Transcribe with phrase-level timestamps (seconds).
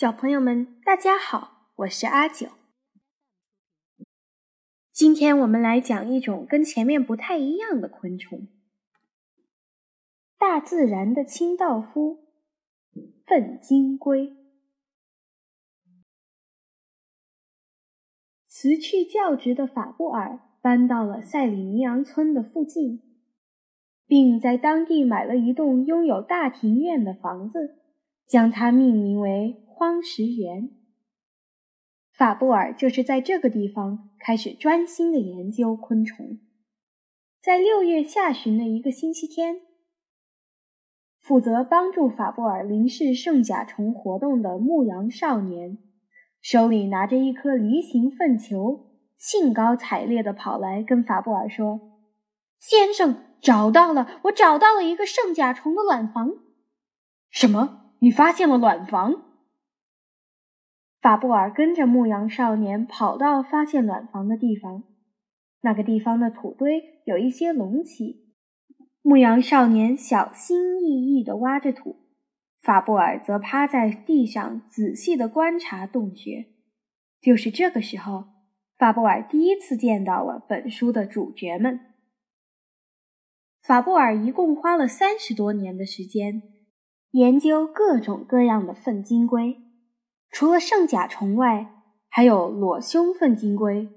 [0.00, 2.48] 小朋友们，大家好，我是阿九。
[4.90, 8.48] 今天我们来讲一种跟前面不太一样的昆虫——
[10.40, 12.30] 大自然的清道夫——
[13.28, 14.34] 粪金龟。
[18.46, 23.02] 辞去教职的法布尔搬到了塞里尼昂村的附近，
[24.06, 27.76] 并在当地买了一栋拥有大庭院的房子。
[28.26, 30.68] 将它命名为荒石园。
[32.12, 36.38] 法布尔就是在这个地方开始专心的研究昆虫。
[37.40, 39.62] 在六月下旬的一个星期天，
[41.22, 45.78] 负责帮助法布尔凝视圣甲虫活动的牧羊少年，
[46.42, 51.80] 手里拿着一颗梨形粪球，兴高采烈地跑来跟法布尔说
[52.60, 54.20] ：“先生，找到了！
[54.24, 56.34] 我找到了一个圣甲虫的卵房。”
[57.32, 57.94] 什么？
[58.00, 59.29] 你发现了卵房。
[61.00, 64.84] 法布尔跟着牧羊少年跑到发现暖房的地方，
[65.62, 68.34] 那个地方的土堆有一些隆起。
[69.02, 71.96] 牧羊少年小心翼翼地挖着土，
[72.60, 76.48] 法布尔则趴在地上仔细地观察洞穴。
[77.20, 78.24] 就是这个时候，
[78.76, 81.80] 法布尔第一次见到了本书的主角们。
[83.62, 86.42] 法布尔一共花了三十多年的时间。
[87.12, 89.56] 研究各种各样的粪金龟，
[90.30, 91.74] 除了圣甲虫外，
[92.08, 93.88] 还有裸胸粪金龟、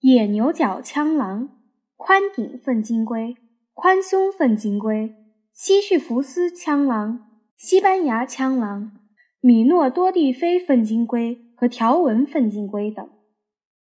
[0.00, 1.60] 野牛角枪狼、
[1.96, 3.36] 宽顶粪金龟、
[3.72, 5.14] 宽胸粪金龟、
[5.52, 8.92] 西绪福斯枪狼、西班牙枪狼、
[9.40, 13.08] 米诺多蒂菲粪金龟和条纹粪金龟等，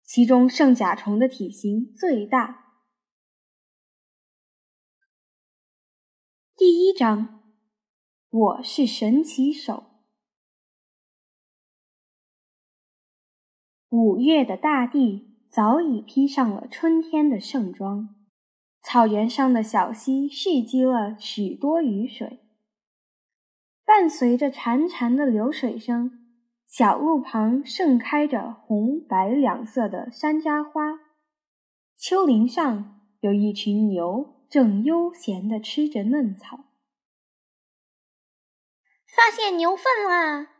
[0.04, 2.64] 其中圣甲虫的体型最大。
[6.56, 7.42] 第一章。
[8.28, 9.95] 我是神奇手。
[13.96, 18.14] 五月的大地早已披上了春天的盛装，
[18.82, 22.40] 草原上的小溪蓄积了许多雨水。
[23.86, 26.10] 伴随着潺潺的流水声，
[26.66, 31.00] 小路旁盛开着红白两色的山楂花。
[31.96, 36.66] 丘陵上有一群牛正悠闲地吃着嫩草。
[39.06, 40.55] 发现牛粪啦！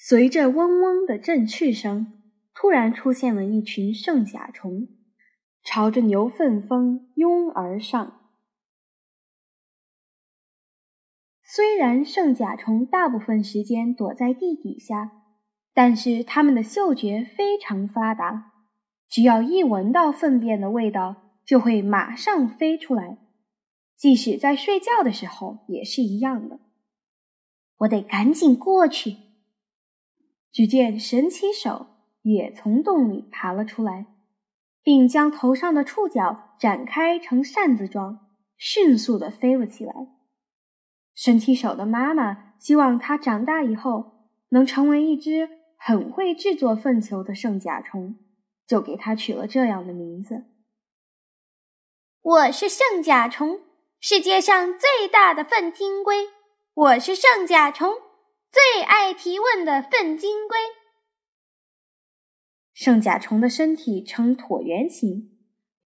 [0.00, 2.20] 随着嗡嗡的振翅声，
[2.54, 4.86] 突然出现了一群圣甲虫，
[5.64, 8.20] 朝着牛粪峰拥而上。
[11.42, 15.10] 虽然圣甲虫大部分时间躲在地底下，
[15.74, 18.52] 但是它们的嗅觉非常发达，
[19.08, 23.18] 只要一闻到粪便的味道，就会马上飞出来。
[23.96, 26.60] 即使在睡觉的时候也是一样的。
[27.78, 29.27] 我得赶紧过去。
[30.50, 31.86] 只见神奇手
[32.22, 34.06] 也从洞里爬了出来，
[34.82, 38.26] 并将头上的触角展开成扇子状，
[38.56, 39.92] 迅速地飞了起来。
[41.14, 48.16] 神奇手的妈妈希望它长大以后能成为一只很会制作粪球的圣甲虫，
[48.66, 50.44] 就给它取了这样的名字。
[52.20, 53.60] 我是圣甲虫，
[54.00, 56.26] 世界上最大的粪金龟。
[56.74, 57.94] 我是圣甲虫，
[58.50, 60.56] 最爱提问的粪金龟。
[62.72, 65.36] 圣甲虫的身体呈椭圆形，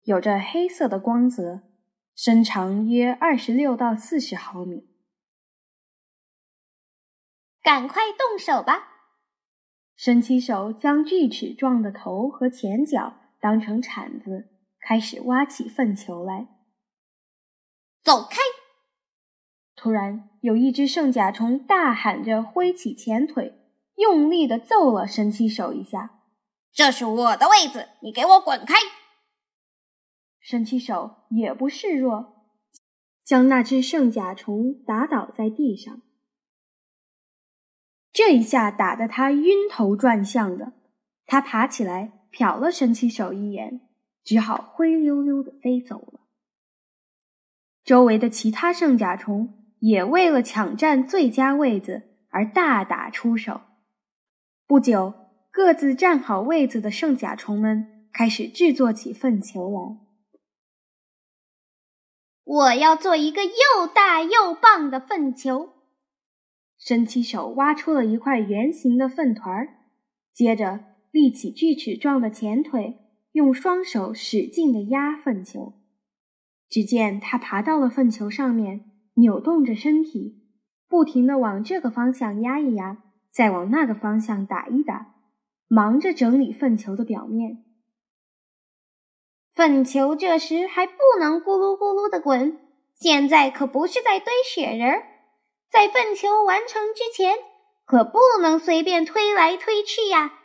[0.04, 1.62] 有着黑色的光泽，
[2.16, 4.90] 身长约二十六到四十毫米。
[7.62, 8.90] 赶快动手吧！
[9.96, 16.48] 神奇手将锯齿状的头和前脚当成铲子，开始挖起粪球来。
[18.02, 18.38] 走开！
[19.84, 23.58] 突然，有一只圣甲虫大喊着挥起前腿，
[23.96, 26.20] 用力地揍了神奇手一下。
[26.72, 28.76] “这是我的位子，你给我滚开！”
[30.40, 32.46] 神奇手也不示弱，
[33.26, 36.04] 将那只圣甲虫打倒在地上。
[38.14, 40.74] 这一下打得他晕头转向的，
[41.26, 43.90] 他爬起来瞟了神奇手一眼，
[44.24, 46.20] 只好灰溜溜地飞走了。
[47.84, 49.58] 周围的其他圣甲虫。
[49.82, 53.62] 也为了抢占最佳位子而大打出手。
[54.68, 55.14] 不久，
[55.52, 59.98] 各自站好位子的圣甲虫们开始制作起粪球来。
[62.44, 65.70] 我要做一个又大又棒的粪球。
[66.78, 69.78] 伸起手挖出了一块圆形的粪团儿，
[70.32, 70.80] 接着
[71.12, 73.00] 立起锯齿状的前腿，
[73.32, 75.74] 用双手使劲地压粪球。
[76.70, 78.91] 只见他爬到了粪球上面。
[79.22, 80.42] 扭动着身体，
[80.90, 82.98] 不停地往这个方向压一压，
[83.32, 85.14] 再往那个方向打一打，
[85.68, 87.64] 忙着整理粪球的表面。
[89.54, 92.58] 粪球这时还不能咕噜咕噜的滚，
[92.96, 95.04] 现在可不是在堆雪人，
[95.70, 97.36] 在粪球完成之前，
[97.86, 100.40] 可不能随便推来推去呀。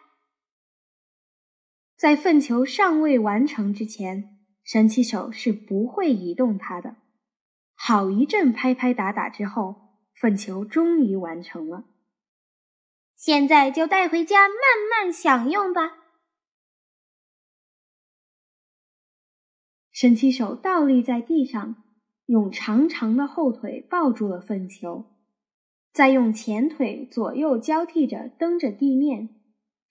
[1.96, 6.96] 在粪球尚未完成之前，神奇手是不会移动它的。
[7.76, 11.84] 好一阵拍拍打打之后，粪球终于完成了。
[13.14, 14.56] 现在就带回家慢
[14.90, 15.92] 慢享用吧。
[19.92, 21.82] 神奇手倒立在地上，
[22.26, 25.06] 用长长的后腿抱住了粪球，
[25.92, 29.30] 再用前腿左右交替着蹬着地面，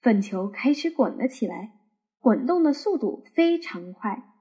[0.02, 1.72] 粪球开始滚了起来。
[2.20, 4.34] 滚动的速度非常快，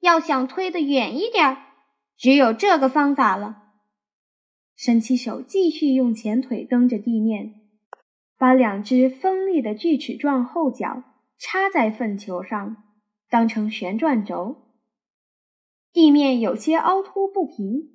[0.00, 1.71] 要想推得远一点儿，
[2.16, 3.58] 只有这个方法了。
[4.76, 7.54] 神奇手继续用前腿蹬着地面，
[8.36, 11.04] 把两只锋利的锯齿状后脚
[11.38, 12.76] 插在粪球上，
[13.28, 14.56] 当成旋转轴。
[15.92, 17.90] 地面有些凹凸不平，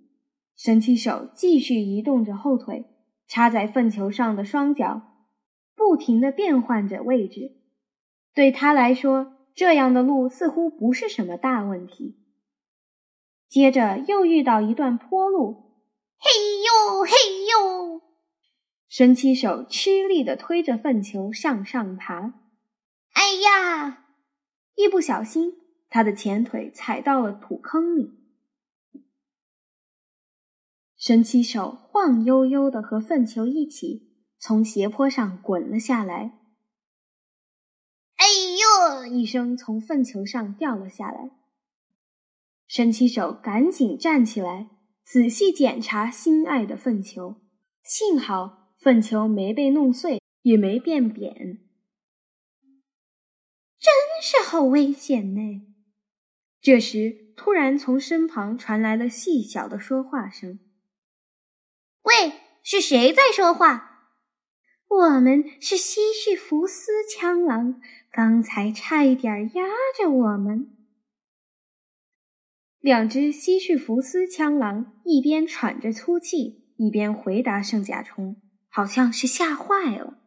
[0.55, 2.85] 神奇手继续移动着后腿，
[3.27, 5.01] 插在粪球上的双脚，
[5.75, 7.57] 不停地变换着位置。
[8.33, 12.26] 对他来说，这样的路似乎不是什么大问题。
[13.49, 15.71] 接着又遇到一段坡路，
[16.17, 16.29] 嘿
[16.63, 17.11] 呦嘿
[17.45, 18.01] 呦！
[18.87, 22.33] 神奇手吃力地推着粪球向上爬。
[23.13, 24.05] 哎呀！
[24.75, 25.53] 一不小心，
[25.89, 28.11] 他的前腿踩到了土坑里。
[30.97, 36.37] 神奇手晃悠悠地和粪球一起从斜坡上滚了下来。
[38.17, 38.25] 哎
[38.99, 41.31] 呦一声从粪球上掉了下来，
[42.77, 44.69] 神奇手赶紧站起来，
[45.03, 47.41] 仔细检查心爱的粪球。
[47.83, 51.57] 幸好粪球没被弄碎，也没变扁。
[53.79, 53.91] 真
[54.21, 55.63] 是好危险呢！
[56.61, 60.59] 这时，突然从身旁传来了细小的说话声
[62.05, 64.11] ：“喂，是谁在说话？”
[64.87, 67.81] 我们是西绪福斯枪狼，
[68.11, 69.63] 刚才差一点压
[69.97, 70.76] 着我们。
[72.79, 80.19] 两只西绪福斯枪狼一边喘着粗气，一边回答圣甲虫，好像是吓坏了。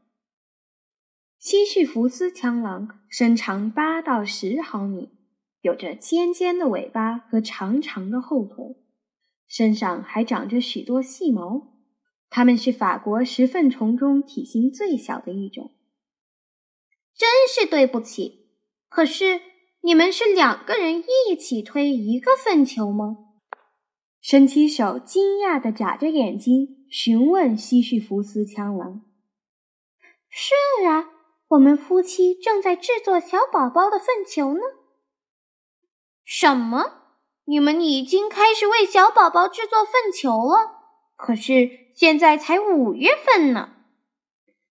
[1.39, 5.11] 西绪福斯枪狼身长八到十毫米，
[5.63, 8.77] 有着尖尖的尾巴和长长的后腿，
[9.49, 11.79] 身上还长着许多细毛。
[12.29, 15.73] 它们是法国食粪虫中体型最小的一种。
[17.15, 18.51] 真是对不起，
[18.89, 19.41] 可是
[19.83, 23.17] 你们是两个人一起推一个粪球吗？
[24.21, 29.03] 神奇手惊讶地眨着眼睛询问西绪福斯枪狼
[30.29, 30.53] ：“是
[30.87, 31.09] 啊，
[31.49, 34.61] 我们夫妻正在制作小宝宝的粪球呢。
[36.23, 37.01] ”“什么？
[37.47, 40.81] 你们已经开始为小宝宝制作粪球了？”
[41.17, 43.77] 可是现在才五月份呢。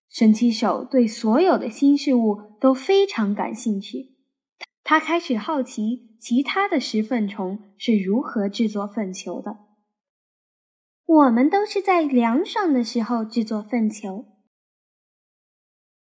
[0.07, 4.15] 神奇手对所有的新事物都非常感兴趣，
[4.89, 9.57] 他开始好奇其他的食粪虫是如何制作粪球的。
[11.06, 14.25] 我们都是在凉爽的时候制作粪球。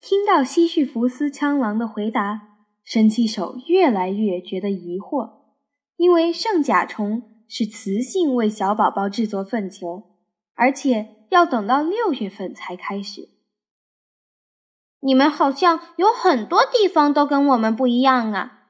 [0.02, 5.30] 听到西绪福斯枪狼的回答，神奇手越来越觉得疑惑，
[5.96, 10.18] 因为圣甲虫是雌性为小宝宝制作粪球。
[10.52, 13.30] 而且要等到六月份才开始。
[15.00, 18.60] 你们好像有很多地方都跟我们不一样啊！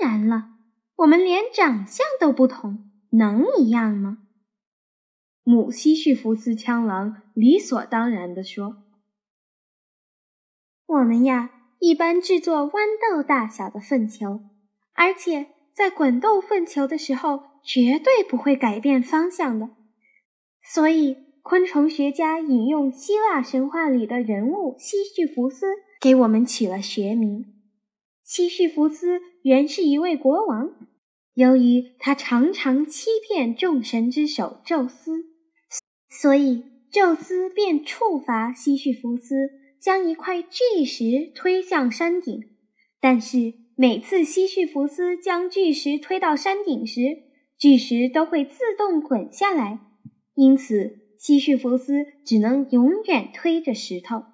[0.00, 0.50] 当然了，
[0.96, 4.18] 我们连长相都不同，能一样吗？
[5.44, 8.84] 母西绪福斯枪狼理所当然地说
[10.86, 14.40] ：“我们呀，一般制作豌豆大小的粪球，
[14.94, 19.68] 而且在滚动粪球的时候。”绝对不会改变方向的，
[20.62, 25.66] 所以昆虫学家引用希腊神话里的人物西绪福斯，
[26.00, 27.57] 给我们取了学名。
[28.28, 30.74] 西绪福斯原是一位国王，
[31.32, 35.24] 由于他常常欺骗众神之首宙斯，
[36.10, 39.48] 所以宙斯便处罚西绪福斯，
[39.80, 42.50] 将一块巨石推向山顶。
[43.00, 47.22] 但是每次西绪福斯将巨石推到山顶时，
[47.56, 49.80] 巨石都会自动滚下来，
[50.34, 54.24] 因此西绪福斯只能永远推着石头。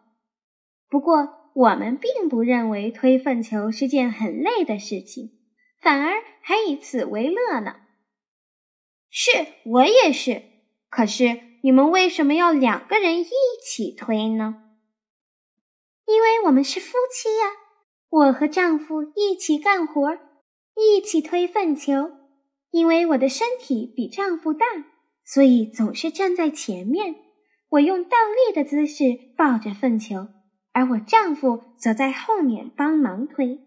[0.91, 5.31] 不过，我们并不认为推粪球是件很累的事情，
[5.81, 7.77] 反而还以此为乐呢。
[9.09, 9.31] 是
[9.65, 10.43] 我也是，
[10.91, 13.27] 可是你们为什么要两个人一
[13.65, 14.63] 起推呢？
[16.07, 17.47] 因为我们是夫妻呀，
[18.11, 20.19] 我和丈夫一起干活，
[20.77, 22.11] 一起推粪球。
[22.73, 24.67] 因为我的身体比丈夫大，
[25.25, 27.15] 所以总是站在前面。
[27.69, 28.17] 我用倒
[28.49, 29.05] 立的姿势
[29.37, 30.27] 抱着粪球，
[30.75, 33.61] 而我丈夫则在后面帮忙推。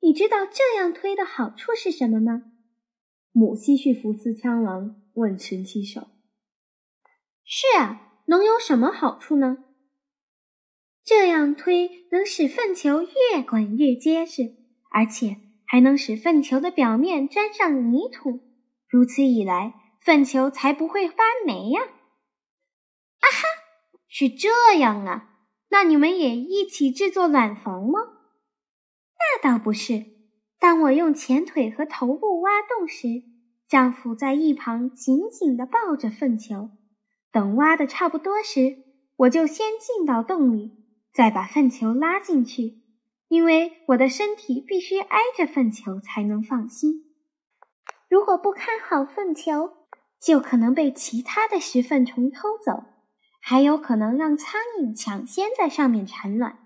[0.00, 2.44] 你知道这样推的好处是什么吗？
[3.32, 6.08] 母西绪福斯枪狼问神奇手。
[7.44, 9.58] 是啊，能有什么好处呢？
[11.04, 14.56] 这样推能使粪球越滚越结实，
[14.90, 15.36] 而且
[15.66, 18.40] 还能使粪球的表面沾上泥土。
[18.88, 21.80] 如此一来，粪球才不会发霉呀！
[24.08, 25.36] 是这样啊？
[25.70, 28.00] 那你们也一起制作卵房吗？
[29.18, 30.04] 那倒不是。
[30.58, 33.22] 当我用前腿和头部挖洞时，
[33.68, 36.70] 丈夫在一旁紧紧地抱着粪球。
[37.30, 38.78] 等挖的差不多时，
[39.16, 40.78] 我就先进到洞里。
[41.12, 42.82] 再把粪球拉进去，
[43.28, 47.06] 因为我的身体必须挨着粪球才能放心。
[48.08, 49.72] 如果不看好粪球，
[50.20, 52.84] 就可能被其他的食粪虫偷走，
[53.48, 56.58] 还有可能让苍蝇抢先在上面产卵。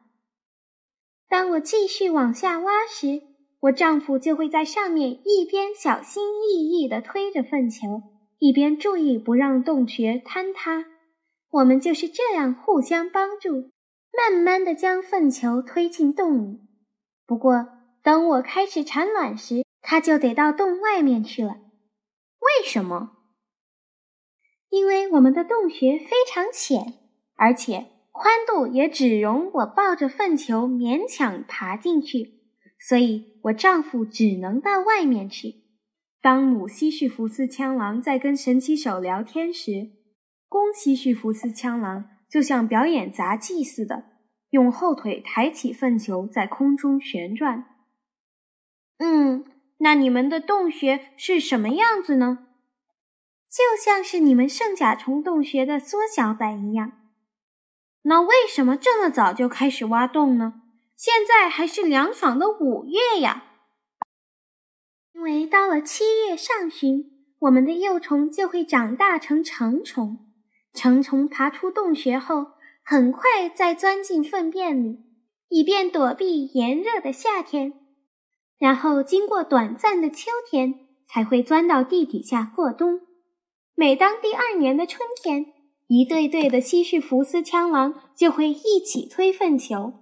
[1.29, 3.23] 当我继续往下挖时，
[3.61, 8.03] 我丈夫就会在上面一边小心翼翼地推着粪球，
[8.41, 10.87] 一边注意不让洞穴坍塌。
[11.51, 13.71] 我们就是这样互相帮助。
[14.13, 16.59] 慢慢的将粪球推进洞里，
[17.25, 17.69] 不过
[18.03, 21.59] 等我开始产卵时，它就得到洞外面去了。
[22.41, 23.22] 为什么？
[24.73, 26.95] 因为我们的洞穴非常浅，
[27.37, 32.41] 而且宽度也只容我抱着粪球勉强爬进去，
[32.81, 35.57] 所以我丈夫只能到外面去。
[36.23, 39.91] 当母西绪福斯枪狼在跟神奇手聊天时，
[40.49, 42.09] 公西绪福斯枪狼。
[42.33, 44.05] 就像表演杂技似的，
[44.49, 47.67] 用后腿抬起粪球在空中旋转。
[48.97, 49.45] 嗯，
[49.81, 52.47] 那你们的洞穴是什么样子呢？
[53.53, 56.93] 就像是你们圣甲虫洞穴的缩小版一样。
[58.05, 60.63] 那为什么这么早就开始挖洞呢？
[60.97, 63.45] 现在还是凉爽的五月呀。
[65.15, 67.05] 因为到了七月上旬，
[67.41, 70.19] 我们的幼虫就会长大成成虫。
[70.73, 75.01] 成虫爬出洞穴后，很快再钻进粪便里，
[75.51, 77.75] 以便躲避炎热的夏天。
[78.59, 83.03] 然后经过短暂的秋天，才会钻到地底下过冬。
[83.75, 85.47] 每当第二年的春天，
[85.89, 89.95] 一对对的西式福斯枪狼就会一起推粪球，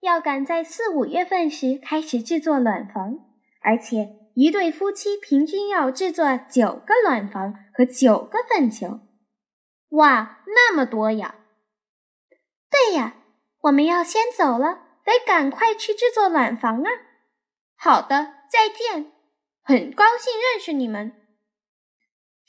[0.00, 3.18] 要赶在四五月份时开始制作卵房，
[3.60, 9.00] 而且一对夫妻平均要制作九个卵房和九个粪球。
[9.90, 11.36] 哇，那么多呀！
[12.70, 13.16] 对呀，
[13.60, 16.90] 我们要先走了，得赶快去制作卵房啊！
[17.76, 19.12] 好的，再见，
[19.62, 21.12] 很高兴认识你们。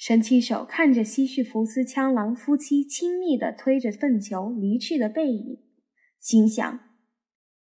[0.06, 5.64] 神奇手看着西绪福斯枪狼夫妻亲密的推着粪球离去的背影，
[6.20, 6.78] 心想：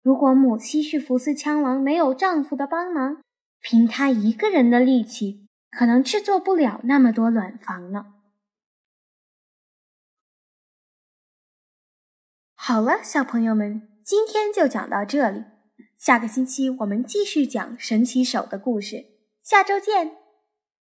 [0.01, 3.21] 如果母西绪福斯枪狼没有丈夫的帮忙，
[3.62, 8.07] 凭她一个人的力气，可能制作不了那么多卵房呢。
[12.55, 15.45] 好了，小朋友们，今天就讲到这里。
[15.97, 19.05] 下个星期我们继续讲神奇手的故事。
[19.41, 20.23] 下周见。